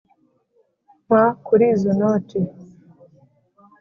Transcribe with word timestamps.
mpa 1.05 1.23
kuri 1.45 1.65
izo 1.73 1.91
noti 1.99 2.39